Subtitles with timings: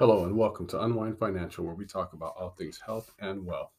[0.00, 3.72] Hello and welcome to Unwind Financial, where we talk about all things health and wealth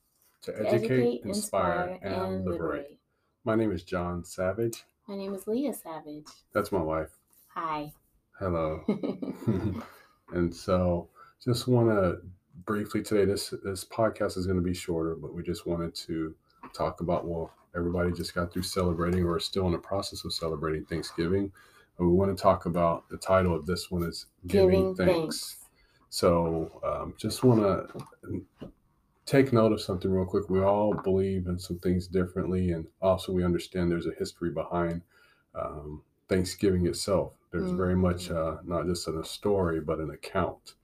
[0.43, 2.99] to, to educate, inspire, and liberate.
[3.43, 4.83] My name is John Savage.
[5.07, 6.27] My name is Leah Savage.
[6.53, 7.09] That's my wife.
[7.55, 7.91] Hi.
[8.37, 8.83] Hello.
[10.31, 11.09] and so,
[11.43, 12.19] just want to
[12.65, 13.25] briefly today.
[13.25, 16.35] This this podcast is going to be shorter, but we just wanted to
[16.71, 20.85] talk about well, everybody just got through celebrating or still in the process of celebrating
[20.85, 21.51] Thanksgiving.
[21.97, 25.11] And we want to talk about the title of this one is Giving Giving, Thanks.
[25.15, 25.60] thanks.
[26.11, 28.45] So, um, just want to
[29.25, 30.49] take note of something real quick.
[30.49, 35.03] We all believe in some things differently, and also we understand there's a history behind
[35.55, 37.33] um, Thanksgiving itself.
[37.51, 40.75] There's very much uh, not just in a story, but an account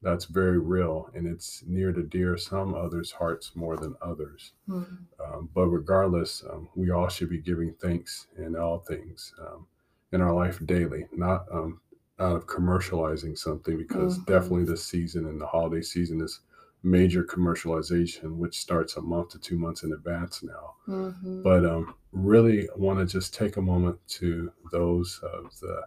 [0.00, 4.52] that's very real, and it's near to dear some others' hearts more than others.
[4.66, 4.98] Mhm.
[5.22, 9.66] Um, but regardless, um, we all should be giving thanks in all things um,
[10.12, 11.82] in our life daily, not um,
[12.20, 14.26] out of commercializing something, because Mhm.
[14.26, 16.40] definitely this season and the holiday season is
[16.82, 20.74] major commercialization, which starts a month to two months in advance now.
[20.86, 21.42] Mhm.
[21.42, 25.86] But um, really want to just take a moment to those of the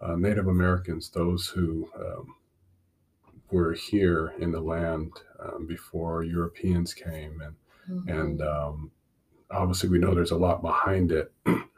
[0.00, 2.34] uh, Native Americans, those who um,
[3.50, 7.54] were here in the land um, before Europeans came and
[8.08, 8.46] and Mhm.
[8.46, 8.90] um,
[9.50, 11.32] obviously we know there's a lot behind it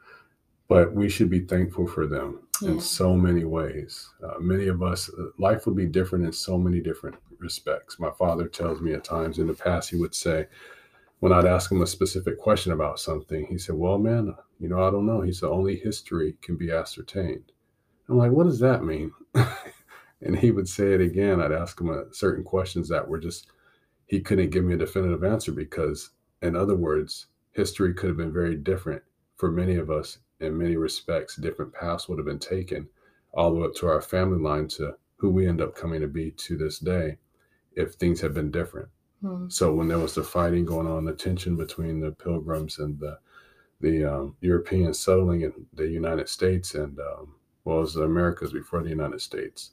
[0.69, 4.09] but we should be thankful for them in so many ways.
[4.23, 7.99] Uh, many of us uh, life would be different in so many different respects.
[7.99, 10.47] My father tells me at times in the past he would say
[11.21, 14.83] when i'd ask him a specific question about something he said well man you know
[14.85, 15.21] i don't know.
[15.21, 17.53] He said only history can be ascertained.
[18.09, 19.13] I'm like what does that mean?
[20.25, 21.41] And he would say it again.
[21.41, 23.49] I'd ask him uh, certain questions that were just
[24.07, 26.11] he couldn't give me a definitive answer because,
[26.43, 29.03] in other words, history could have been very different
[29.37, 31.37] for many of us in many respects.
[31.37, 32.89] Different paths would have been taken
[33.33, 36.09] all the way up to our family line to who we end up coming to
[36.09, 37.19] be to this day
[37.75, 38.89] if things had been different.
[39.23, 39.51] Mhm.
[39.51, 43.19] So when there was the fighting going on, the tension between the Pilgrims and the
[43.81, 47.35] the um, Europeans settling in the United States and um,
[47.65, 49.71] well, it was the Americas before the United States,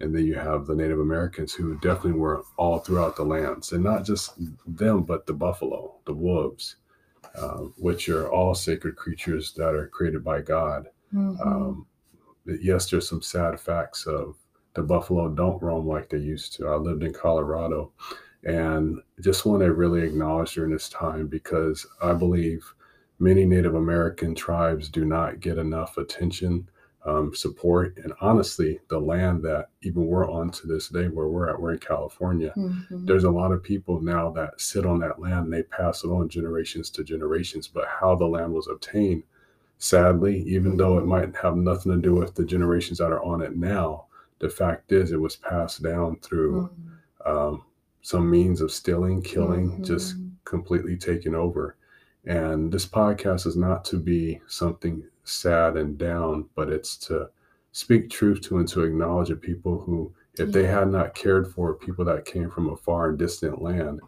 [0.00, 3.84] and then you have the Native Americans who definitely were all throughout the lands, and
[3.84, 4.34] not just
[4.66, 6.76] them, but the buffalo, the wolves,
[7.36, 10.88] uh, which are all sacred creatures that are created by God.
[11.12, 11.46] Mhm.
[11.46, 11.86] Um,
[12.46, 14.36] yes, there's some sad facts of
[14.74, 16.68] the buffalo don't roam like they used to.
[16.68, 17.92] I lived in Colorado
[18.44, 22.74] and just want to really acknowledge during this time because I believe
[23.18, 26.68] many Native American tribes do not get enough attention,
[27.06, 31.50] um, support, and honestly, the land that even we're on to this day where we're
[31.50, 33.06] at, we're in California Mhm.
[33.06, 36.08] there's a lot of people now that sit on that land and they pass it
[36.08, 39.22] on generations to generations but how the land was obtained
[39.78, 43.42] sadly even though it might have nothing to do with the generations that are on
[43.42, 44.06] it now
[44.38, 46.70] the fact is it was passed down through
[47.26, 47.30] Mhm.
[47.30, 47.62] um,
[48.02, 50.30] some means of stealing killing just Mhm.
[50.44, 51.76] completely taken over
[52.24, 57.28] and this podcast is not to be something sad and down but it's to
[57.72, 61.74] speak truth to and to acknowledge the people who if they had not cared for
[61.74, 64.00] people that came from a far and distant land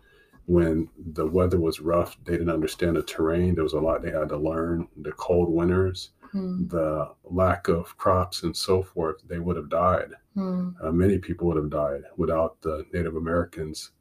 [0.46, 4.10] when the weather was rough they didn't understand the terrain there was a lot they
[4.10, 6.68] had to learn the cold winters Mhm.
[6.68, 10.74] the lack of crops and so forth they would have died Mhm.
[10.82, 13.92] uh, many people would have died without the native americans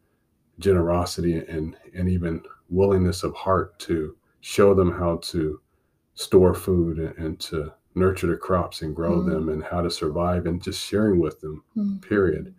[0.60, 5.60] generosity and and even willingness of heart to show them how to
[6.16, 9.26] store food and, and to nurture the crops and grow Mhm.
[9.30, 12.02] them and how to survive and just sharing with them Mhm.
[12.02, 12.54] period.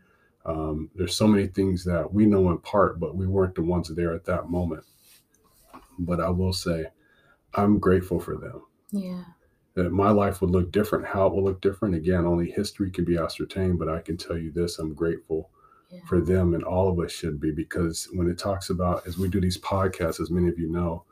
[0.44, 3.89] Um, there's so many things that we know in part, but we weren't the ones
[3.89, 4.84] there at that moment.
[5.99, 6.87] But I will say,
[7.55, 8.62] I'm grateful for them.
[8.93, 9.25] Yeah.
[9.75, 11.05] That my life would look different.
[11.05, 13.78] How it will look different, again, only history can be ascertained.
[13.78, 15.50] But I can tell you this: I'm grateful
[15.91, 16.00] Yeah.
[16.06, 19.29] for them, and all of us should be, because when it talks about, as we
[19.29, 21.05] do these podcasts, as many of you know,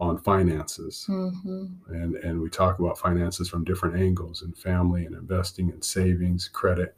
[0.00, 1.70] on finances, Mhm.
[1.88, 6.48] and and we talk about finances from different angles and family and investing and savings
[6.48, 6.96] credit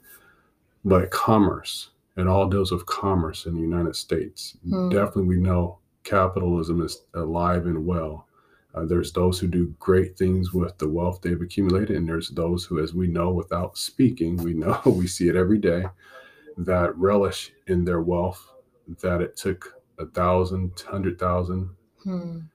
[0.84, 4.88] but commerce and all deals with commerce in the united states Hmm.
[4.88, 8.26] definitely we know capitalism is alive and well
[8.74, 12.64] uh, there's those who do great things with the wealth they've accumulated and there's those
[12.64, 15.84] who as we know without speaking we know we see it every day
[16.56, 18.48] that relish in their wealth
[19.02, 21.68] that it took a thousand hundred thousand
[22.06, 22.46] Mhm.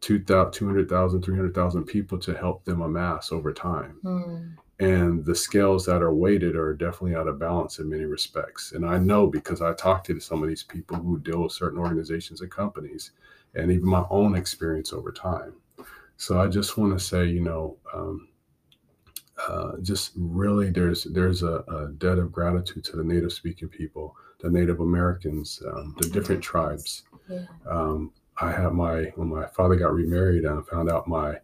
[0.00, 3.98] 2,000, 200,000, 300,000 people to help them amass over time.
[4.04, 4.56] Mhm.
[4.80, 8.72] And the scales that are weighted are definitely out of balance in many respects.
[8.72, 11.80] And I know because I talked to some of these people who deal with certain
[11.80, 13.10] organizations and companies,
[13.54, 15.54] and even my own experience over time.
[16.16, 18.28] So I just want to say, you know, um,
[19.48, 24.16] uh, just really there's there's a, a, debt of gratitude to the native speaking people
[24.40, 27.44] the native americans um, the different tribes Yeah.
[27.68, 31.36] um, i had my when my father got remarried i found out my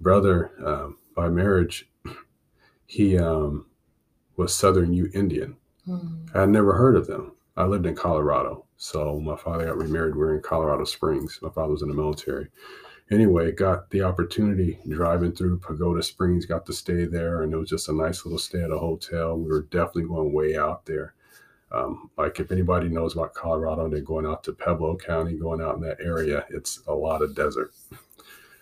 [0.00, 1.88] brother um, by marriage
[2.86, 3.66] he um,
[4.36, 5.56] was southern ute indian
[5.88, 6.28] Mm.
[6.32, 10.14] i had never heard of them i lived in colorado so my father got remarried
[10.14, 12.46] we were in colorado springs my father was in the military
[13.10, 17.68] anyway, got the opportunity driving through Pagosa Springs, got to stay there, and it was
[17.68, 19.36] just a nice little stay at a hotel.
[19.36, 21.14] We were definitely going way out there.
[21.72, 25.76] Um, like if anybody knows about Colorado, they're going out to Pueblo County, going out
[25.76, 26.44] in that area.
[26.50, 27.72] It's a lot of desert.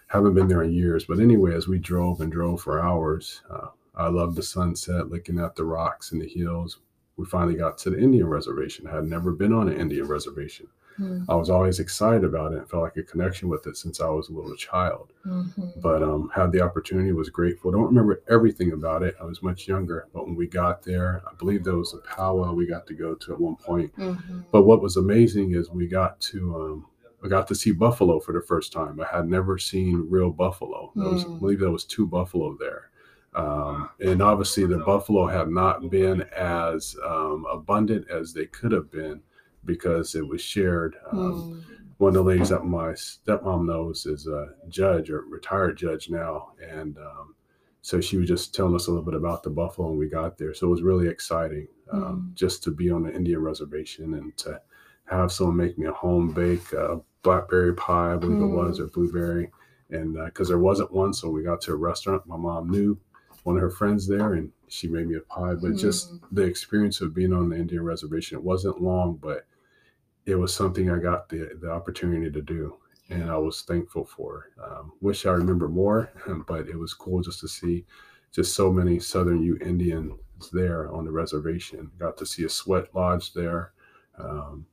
[0.06, 3.68] Haven't been there in years, but anyway, as we drove and drove for hours, uh,
[3.94, 6.78] I loved the sunset, looking at the rocks and the hills.
[7.16, 8.86] We finally got to the Indian reservation.
[8.86, 10.68] I had never been on an Indian reservation.
[11.00, 11.25] Mm.
[11.29, 14.08] I was always excited about it and felt like a connection with it since I
[14.11, 15.12] was a little child.
[15.26, 15.81] Mhm.
[15.81, 17.70] But um, had the opportunity, was grateful.
[17.70, 19.17] Don't remember everything about it.
[19.20, 22.52] I was much younger, but when we got there, I believe there was a powwow
[22.52, 23.94] we got to go to at one point.
[23.97, 24.44] Mhm.
[24.52, 26.87] But what was amazing is we got to um,
[27.23, 28.99] I got to see buffalo for the first time.
[28.99, 30.91] I had never seen real buffalo.
[30.97, 31.38] Was, I Mm.
[31.41, 32.88] believe there was two buffalo there.
[33.35, 38.91] Um, and obviously the buffalo had not been as um, abundant as they could have
[38.91, 39.20] been
[39.64, 40.96] because it was shared.
[41.12, 41.62] Um, Mm.
[41.98, 46.52] one of the ladies that my stepmom knows is a judge or retired judge now.
[46.66, 47.34] And um,
[47.82, 50.38] so she was just telling us a little bit about the buffalo when we got
[50.38, 50.54] there.
[50.54, 54.60] So it was really exciting um, just to be on the Indian reservation and to
[55.04, 58.86] have someone make me a home bake uh, blackberry pie, I believe it was, or
[58.86, 59.50] blueberry.
[59.90, 62.26] And because there wasn't one, so we got to a restaurant.
[62.26, 62.96] My mom knew
[63.44, 65.54] one of her friends there, and she made me a pie.
[65.54, 69.46] But just the experience of being on the Indian reservation, it wasn't long, but
[70.26, 72.76] it was something I got the, the opportunity to do.
[73.08, 74.50] And I was thankful for.
[74.62, 76.12] Um, wish I remember more,
[76.46, 77.84] but it was cool just to see
[78.32, 80.12] just so many Southern Ute Indians
[80.52, 81.90] there on the reservation.
[81.98, 83.72] Got to see a sweat lodge there.
[84.19, 84.64] Um,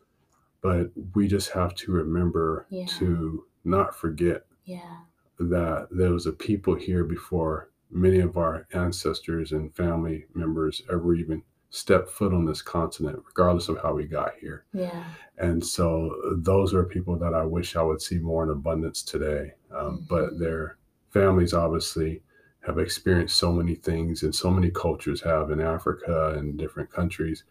[0.62, 2.86] but we just have to remember Yeah.
[3.00, 4.98] to not forget Yeah.
[5.40, 11.16] that there was a people here before many of our ancestors and family members ever
[11.16, 14.66] even stepped foot on this continent, regardless of how we got here.
[14.74, 15.04] Yeah.
[15.38, 19.54] And so those are people that I wish I would see more in abundance today.
[19.72, 20.40] Um, But Mhm.
[20.40, 20.78] their
[21.10, 22.24] families obviously
[22.62, 27.44] have experienced so many things, and so many cultures have in Africa and different countries.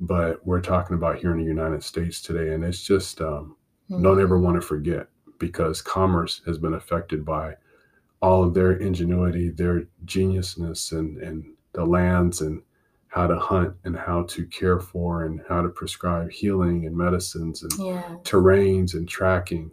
[0.00, 3.56] But we're talking about here in the United States today, and it's just um,
[3.90, 5.08] don't ever want to forget
[5.38, 7.56] because commerce has been affected by
[8.24, 12.62] all of their ingenuity, their geniusness, and and the lands and
[13.08, 17.62] how to hunt and how to care for and how to prescribe healing and medicines
[17.62, 18.16] and Yeah.
[18.24, 19.70] terrains and tracking.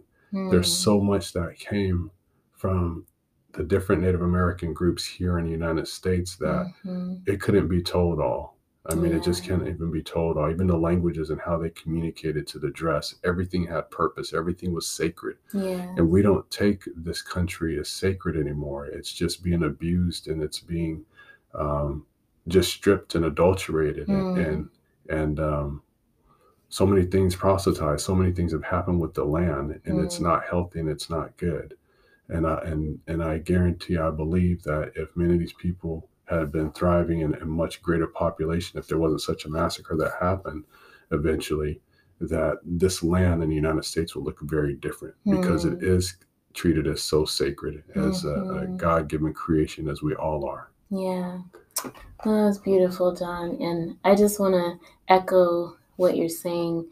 [0.50, 0.84] There's Mm.
[0.84, 2.10] so much that came
[2.52, 3.06] from
[3.54, 7.22] the different Native American groups here in the United States that Mhm.
[7.26, 8.56] it couldn't be told all.
[8.86, 10.50] I mean, it just can't even be told all.
[10.50, 14.32] Even the languages and how they communicated to the dress, everything had purpose.
[14.34, 15.36] Everything was sacred.
[15.52, 15.82] Yeah.
[15.96, 18.86] And we don't take this country as sacred anymore.
[18.86, 21.04] It's just being abused and it's being
[21.54, 22.06] um,
[22.48, 24.46] just stripped and adulterated and Mm.
[24.48, 24.70] and,
[25.10, 25.82] and um,
[26.68, 28.04] so many things proselytized.
[28.04, 30.22] So many things have happened with the land, and it's Mm.
[30.24, 31.76] not healthy and it's not good.
[32.28, 36.08] And I and and I guarantee, I believe that if many of these people
[36.38, 40.12] had been thriving in a much greater population, if there wasn't such a massacre that
[40.20, 40.64] happened,
[41.10, 41.80] eventually,
[42.20, 46.14] that this land in the United States would look very different because it Mm.
[46.54, 48.76] treated as so sacred as a, a Mhm.
[48.76, 50.68] God-given creation as we all are.
[50.90, 51.40] Yeah.
[51.82, 51.90] That
[52.26, 53.56] was beautiful, John.
[53.60, 56.86] And I just want to echo what you're saying.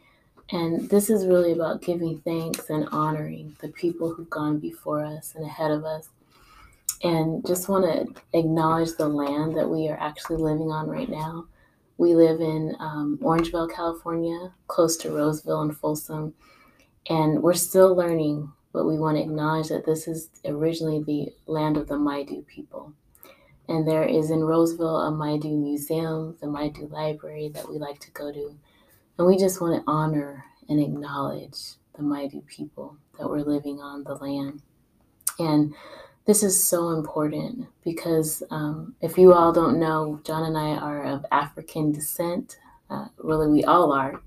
[0.51, 5.35] And this is really about giving thanks and honoring the people who've gone before us
[5.37, 6.09] and ahead of us.
[7.03, 11.47] And just want to acknowledge the land that we are actually living on right now.
[11.97, 16.35] We live in um, Orangevale, California, close to Roseville and Folsom.
[17.09, 21.77] And we're still learning, but we want to acknowledge that this is originally the land
[21.77, 22.93] of the Maidu people.
[23.69, 28.11] And there is in Roseville a Maidu museum, the Maidu library that we like to
[28.11, 28.57] go to.
[29.17, 34.05] And we just want to honor and acknowledge the Maidu people that were living on
[34.05, 34.63] the land.
[35.39, 35.75] And
[36.31, 41.03] this is so important because um, if you all don't know, John and I are
[41.03, 42.57] of African descent.
[42.89, 44.21] Uh, really, we all are,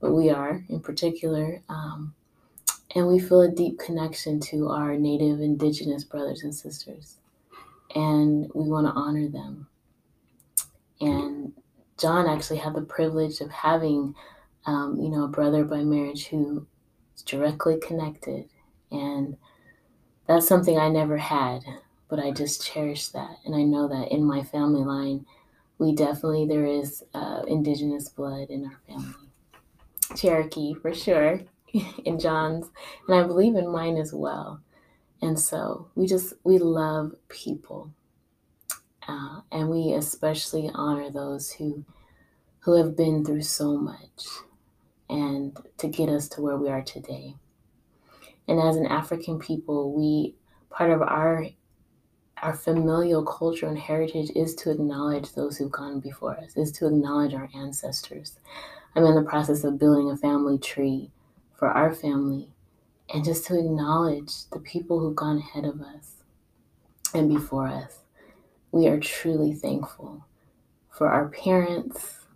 [0.00, 1.62] but we are in particular.
[1.68, 2.12] Um,
[2.96, 7.18] and we feel a deep connection to our native indigenous brothers and sisters
[7.94, 9.68] and we want to honor them.
[11.00, 11.52] And
[11.96, 14.16] John actually had the privilege of having,
[14.66, 16.66] um, you know, a brother by marriage who
[17.14, 18.48] is directly connected,
[18.90, 19.36] and
[20.26, 21.62] that's something I never had.
[22.08, 23.38] but I just cherish that.
[23.44, 25.26] And I know that in my family line,
[25.78, 29.28] we definitely, there is uh, indigenous blood in our family.
[30.16, 31.40] Cherokee for sure,
[32.04, 32.70] in John's,
[33.08, 34.60] and I believe in mine as well.
[35.20, 37.90] And so we just, we love people.
[39.08, 41.84] Uh, and we especially honor those who
[42.60, 44.26] who have been through so much
[45.08, 47.36] and to get us to where we are today.
[48.48, 50.34] And as an African people, we
[50.70, 51.46] part of our
[52.42, 56.86] our familial culture and heritage is to acknowledge those who've gone before us, is to
[56.86, 58.38] acknowledge our ancestors.
[58.94, 61.10] I'm in the process of building a family tree
[61.54, 62.50] for our family
[63.12, 66.16] and just to acknowledge the people who've gone ahead of us
[67.14, 68.00] and before us.
[68.70, 70.26] We are truly thankful
[70.90, 72.26] for our parents,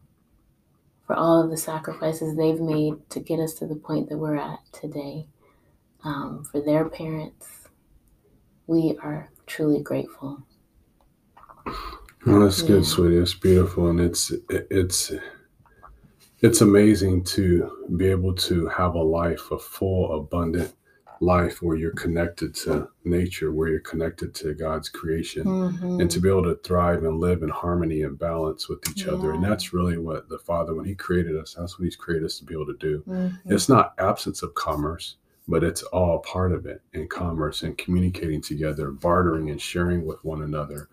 [1.07, 4.37] for all of the sacrifices they've made to get us to the point that we're
[4.37, 5.27] at today,
[6.05, 7.69] um, for their parents.
[8.67, 10.43] We are truly grateful.
[12.27, 13.17] Well, that's good, sweetie.
[13.17, 15.13] It's beautiful, and it's it's
[16.41, 20.75] it's amazing to be able to have a life, a full, abundant
[21.23, 26.01] life where you're connected to nature, where you're connected to God's creation, mm-hmm.
[26.01, 29.13] and to be able to thrive and live in harmony and balance with each yeah.
[29.13, 29.33] other.
[29.33, 32.39] And that's really what the Father, when He created us, that's what He's created us
[32.39, 33.03] to be able to do.
[33.07, 33.53] Mm-hmm.
[33.53, 35.17] It's not absence of commerce,
[35.51, 40.25] but it's all part of it in commerce and communicating together, bartering and sharing with
[40.25, 40.89] one another.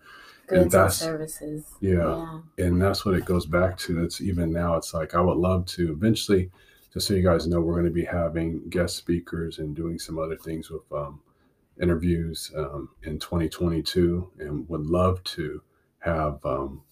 [0.48, 1.64] Goods and, that's, and services.
[1.80, 2.40] Yeah.
[2.58, 2.66] yeah.
[2.66, 4.02] And that's what it goes back to.
[4.02, 6.50] It's even now, it's like I would love to eventually
[6.92, 10.18] just so you guys know, we're going to be having guest speakers and doing some
[10.18, 11.20] other things with um,
[11.80, 15.62] interviews um, in 2022, and would love to
[15.98, 16.82] have um,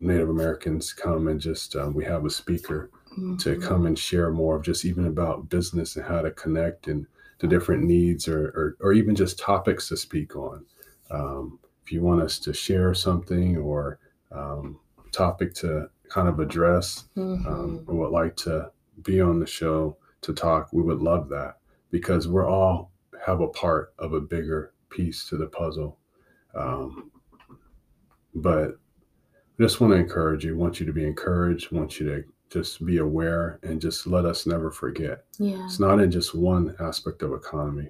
[0.00, 3.36] Native Americans come and just um, we have a speaker mm-hmm.
[3.36, 7.06] to come and share more of just even about business and how to connect and
[7.38, 10.64] the different needs or, or, or even just topics to speak on.
[11.10, 13.98] Um, if you want us to share something or
[14.32, 14.78] um,
[15.12, 17.96] topic to kind of address, mm-hmm.
[17.96, 18.70] would like to
[19.02, 21.58] be on the show to talk, we would love that
[21.90, 22.90] because we're all
[23.24, 25.98] have a part of a bigger piece to the puzzle.
[26.54, 27.10] Um,
[28.34, 28.70] but
[29.58, 32.84] I just want to encourage you, want you to be encouraged, want you to just
[32.84, 35.24] be aware and just let us never forget.
[35.38, 35.64] Yeah.
[35.64, 37.88] It's not in just one aspect of economy,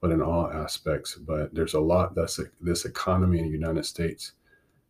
[0.00, 1.16] but in all aspects.
[1.16, 4.32] But there's a lot that's this economy in the United States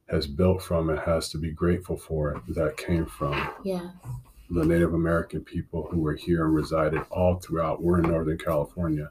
[0.09, 3.91] has built from and has to be grateful for it that came from yeah
[4.51, 7.83] the Native American people who were here and resided all throughout.
[7.83, 9.11] We're in Northern California,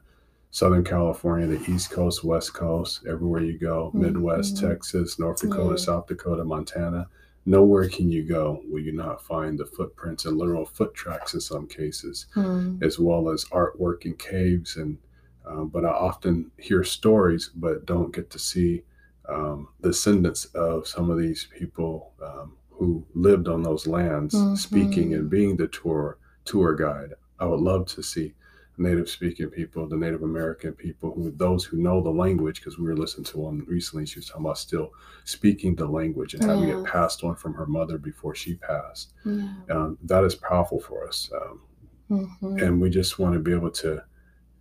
[0.51, 4.01] Southern California, the East Coast, West Coast, everywhere you go, mm-hmm.
[4.01, 5.85] Midwest, Texas, North Dakota, yeah.
[5.85, 7.07] South Dakota, Montana.
[7.47, 11.39] Nowhere can you go where you not find the footprints and literal foot tracks in
[11.39, 12.83] some cases, mm.
[12.83, 14.75] as well as artwork in caves.
[14.75, 14.97] And
[15.45, 18.83] um, but I often hear stories, but don't get to see
[19.29, 24.55] um, descendants of some of these people um, who lived on those lands mm-hmm.
[24.55, 27.13] speaking and being the tour tour guide.
[27.39, 28.33] I would love to see
[28.77, 32.85] native speaking people, the Native American people, who those who know the language, because we
[32.85, 34.91] were listening to one recently, she was talking about still
[35.23, 39.13] speaking the language and having it passed on from her mother before she passed.
[39.25, 39.49] Yeah.
[39.69, 41.29] Um, that is powerful for us.
[41.35, 41.61] Um,
[42.09, 42.57] mm-hmm.
[42.59, 44.03] And we just want to be able to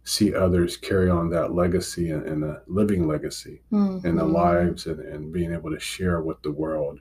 [0.05, 4.07] see others carry on that legacy and, and a living legacy mm-hmm.
[4.07, 7.01] in their lives and, and being able to share with the world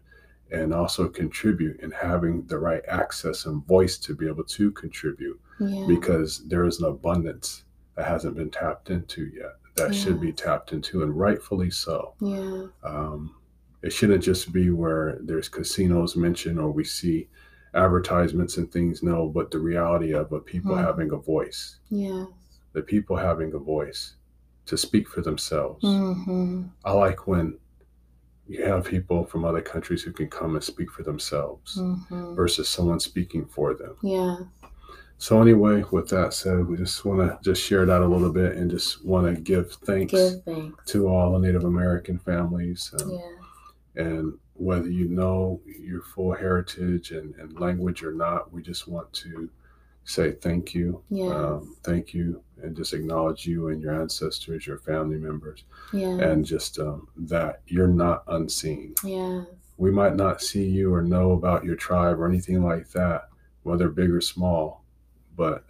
[0.51, 5.39] and also contribute and having the right access and voice to be able to contribute
[5.59, 5.85] yeah.
[5.88, 7.63] because there is an abundance
[7.95, 10.00] that hasn't been tapped into yet that yeah.
[10.00, 13.35] should be tapped into and rightfully so yeah um,
[13.81, 17.27] it shouldn't just be where there's casinos mentioned or we see
[17.74, 20.85] advertisements and things no but the reality of a people mm-hmm.
[20.85, 22.25] having a voice yeah
[22.74, 24.15] the people having a voice
[24.65, 26.63] to speak for themselves mm-hmm.
[26.85, 27.57] i like when
[28.47, 32.35] you have people from other countries who can come and speak for themselves mm-hmm.
[32.35, 33.95] versus someone speaking for them.
[34.03, 34.38] Yeah.
[35.17, 38.55] So anyway, with that said, we just want to just share that a little bit
[38.55, 42.93] and just want to give thanks, give thanks, to all the Native American families.
[43.01, 44.03] Um, yeah.
[44.03, 49.12] And whether you know your full heritage and, and language or not, we just want
[49.13, 49.50] to
[50.03, 51.01] say thank you.
[51.10, 51.31] Yes.
[51.31, 56.19] Um, thank you and just acknowledge you and your ancestors, your family members, yes.
[56.22, 58.95] and just um, that you're not unseen.
[59.03, 59.45] Yes.
[59.77, 63.29] We might not see you or know about your tribe or anything like that,
[63.63, 64.84] whether big or small,
[65.35, 65.65] but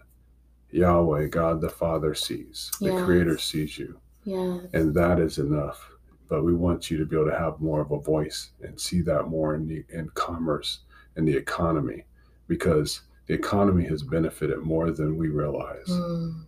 [0.70, 2.70] Yahweh, God the Father, sees.
[2.80, 3.04] The yes.
[3.04, 3.98] Creator sees you.
[4.24, 4.64] Yes.
[4.72, 5.90] And that is enough.
[6.28, 9.00] But we want you to be able to have more of a voice and see
[9.02, 10.80] that more in the in commerce
[11.14, 12.04] and the economy
[12.48, 15.86] because the economy has benefited more than we realize.
[15.88, 16.44] Mm.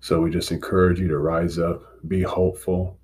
[0.00, 2.98] So we just encourage you to rise up, be hopeful,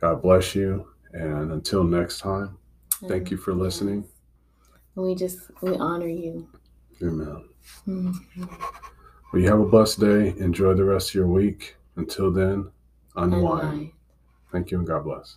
[0.00, 0.88] God bless you.
[1.12, 2.58] And until next time,
[3.06, 4.04] thank you for listening.
[4.94, 6.48] We just, we honor you.
[7.02, 7.44] Amen.
[7.88, 8.44] Mm-hmm.
[9.32, 10.34] Well, you have a blessed day.
[10.38, 11.76] Enjoy the rest of your week.
[11.96, 12.70] Until then,
[13.16, 13.62] unwind.
[13.62, 13.92] unwind.
[14.52, 15.36] Thank you and God bless.